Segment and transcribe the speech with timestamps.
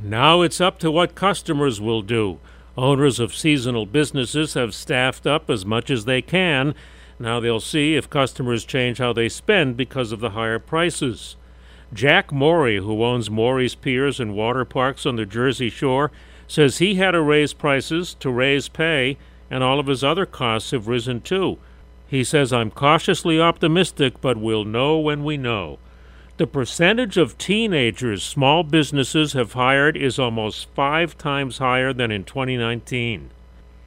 [0.00, 2.38] Now it's up to what customers will do.
[2.76, 6.74] Owners of seasonal businesses have staffed up as much as they can.
[7.18, 11.34] Now they'll see if customers change how they spend because of the higher prices.
[11.92, 16.12] Jack Morey, who owns Morey's Piers and water parks on the Jersey Shore,
[16.46, 19.18] says he had to raise prices to raise pay,
[19.50, 21.58] and all of his other costs have risen too.
[22.06, 25.78] He says, I'm cautiously optimistic, but we'll know when we know.
[26.38, 32.22] The percentage of teenagers small businesses have hired is almost five times higher than in
[32.22, 33.30] 2019.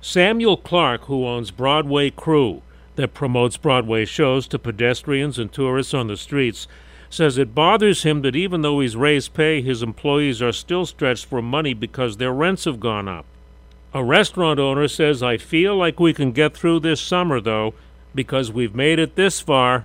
[0.00, 2.62] Samuel Clark, who owns Broadway Crew,
[2.96, 6.66] that promotes Broadway shows to pedestrians and tourists on the streets,
[7.10, 11.26] says it bothers him that even though he's raised pay, his employees are still stretched
[11.26, 13.26] for money because their rents have gone up.
[13.92, 17.74] A restaurant owner says, I feel like we can get through this summer, though,
[18.14, 19.84] because we've made it this far.